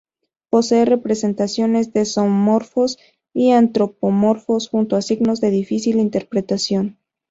[0.49, 2.97] Posee representaciones de zoomorfos
[3.35, 6.97] y antropomorfos junto a signos de difícil interpretación.